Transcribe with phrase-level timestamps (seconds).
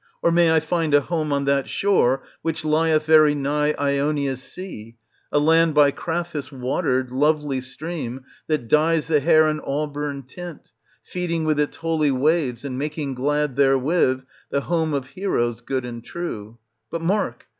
[0.23, 4.97] Or may I find a home on that shore which lieth very nigh Ionia's sea,
[5.31, 10.71] a land by Crathis watered, lovely stream, that dyes the hair an auburn tint,
[11.03, 16.03] feeding with its holy waves and making glad therewith the home of heroes good and
[16.03, 16.57] true.
[16.89, 17.45] But mark